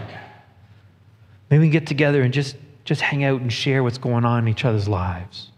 [1.50, 4.44] Maybe we can get together and just, just hang out and share what's going on
[4.44, 5.51] in each other's lives.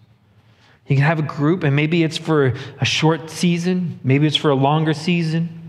[0.87, 4.49] You can have a group, and maybe it's for a short season, maybe it's for
[4.49, 5.59] a longer season.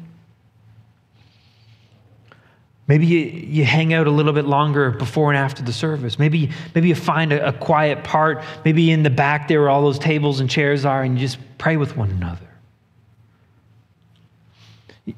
[2.86, 6.18] Maybe you, you hang out a little bit longer before and after the service.
[6.18, 9.80] Maybe, maybe you find a, a quiet part, maybe in the back there where all
[9.82, 12.40] those tables and chairs are, and you just pray with one another.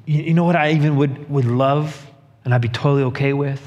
[0.05, 2.05] You know what I even would, would love
[2.45, 3.61] and I'd be totally okay with?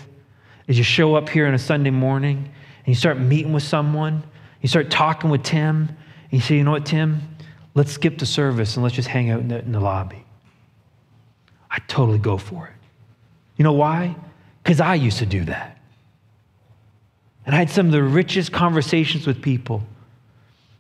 [0.67, 4.23] Is you show up here on a Sunday morning and you start meeting with someone,
[4.63, 5.97] You start talking with Tim,
[6.31, 7.37] you say, you know what, Tim?
[7.75, 10.25] Let's skip the service and let's just hang out in the, in the lobby.
[11.71, 12.73] I totally go for it.
[13.57, 14.17] You know why?
[14.63, 15.79] Because I used to do that.
[17.47, 19.83] And I had some of the richest conversations with people.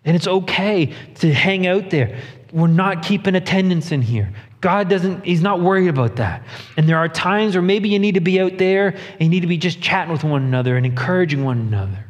[0.05, 2.21] And it's okay to hang out there.
[2.53, 4.33] We're not keeping attendance in here.
[4.61, 6.43] God doesn't, He's not worried about that.
[6.77, 9.41] And there are times where maybe you need to be out there and you need
[9.41, 12.05] to be just chatting with one another and encouraging one another.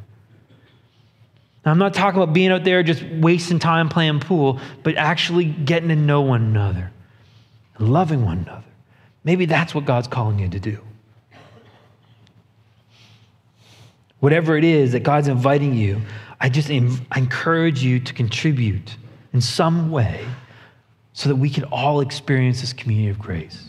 [1.65, 5.45] Now, I'm not talking about being out there just wasting time playing pool, but actually
[5.45, 6.91] getting to know one another
[7.77, 8.65] and loving one another.
[9.25, 10.79] Maybe that's what God's calling you to do.
[14.21, 16.01] Whatever it is that God's inviting you,
[16.41, 18.97] I just encourage you to contribute
[19.33, 20.27] in some way
[21.13, 23.69] so that we can all experience this community of grace.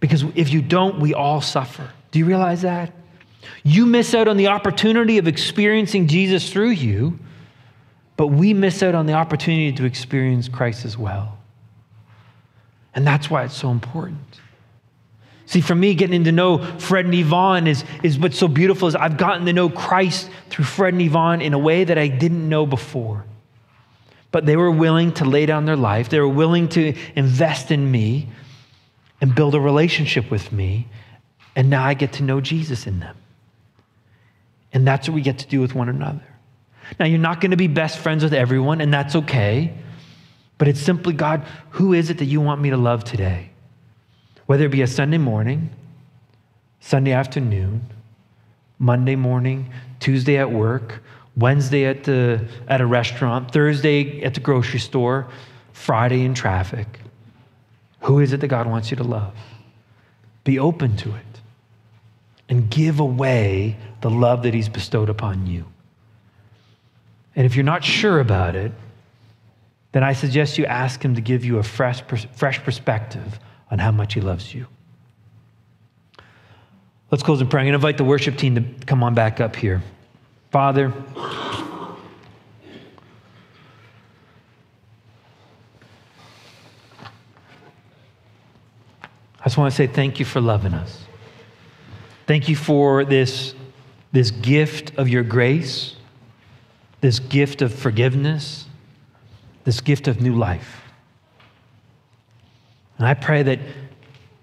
[0.00, 1.90] Because if you don't, we all suffer.
[2.10, 2.92] Do you realize that?
[3.62, 7.18] You miss out on the opportunity of experiencing Jesus through you,
[8.16, 11.38] but we miss out on the opportunity to experience Christ as well.
[12.94, 14.40] And that's why it's so important.
[15.44, 18.96] See, for me, getting to know Fred and Yvonne is, is what's so beautiful is
[18.96, 22.48] I've gotten to know Christ through Fred and Yvonne in a way that I didn't
[22.48, 23.24] know before.
[24.32, 26.08] But they were willing to lay down their life.
[26.08, 28.28] They were willing to invest in me
[29.20, 30.88] and build a relationship with me.
[31.54, 33.16] And now I get to know Jesus in them.
[34.72, 36.22] And that's what we get to do with one another.
[36.98, 39.74] Now, you're not going to be best friends with everyone, and that's okay.
[40.58, 43.50] But it's simply, God, who is it that you want me to love today?
[44.46, 45.70] Whether it be a Sunday morning,
[46.80, 47.82] Sunday afternoon,
[48.78, 51.02] Monday morning, Tuesday at work,
[51.36, 55.28] Wednesday at, the, at a restaurant, Thursday at the grocery store,
[55.72, 57.00] Friday in traffic.
[58.02, 59.34] Who is it that God wants you to love?
[60.44, 61.40] Be open to it
[62.48, 63.76] and give away
[64.06, 65.64] the love that He's bestowed upon you.
[67.34, 68.70] And if you're not sure about it,
[69.90, 72.02] then I suggest you ask Him to give you a fresh,
[72.36, 74.68] fresh perspective on how much He loves you.
[77.10, 77.62] Let's close in prayer.
[77.62, 79.82] I'm going to invite the worship team to come on back up here.
[80.52, 80.92] Father,
[89.40, 91.02] I just want to say thank you for loving us.
[92.28, 93.52] Thank you for this,
[94.16, 95.94] this gift of your grace,
[97.02, 98.64] this gift of forgiveness,
[99.64, 100.80] this gift of new life.
[102.96, 103.58] And I pray that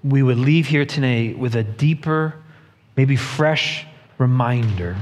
[0.03, 2.35] we would leave here today with a deeper,
[2.95, 3.87] maybe fresh
[4.19, 4.95] reminder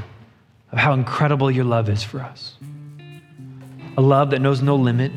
[0.71, 2.55] of how incredible your love is for us.
[3.97, 5.11] A love that knows no limit,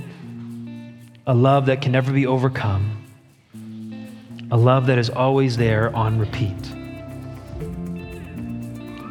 [1.28, 3.04] a love that can never be overcome,
[4.50, 6.74] a love that is always there on repeat.